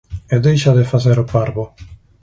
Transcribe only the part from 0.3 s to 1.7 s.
E deixa de facer o parvo.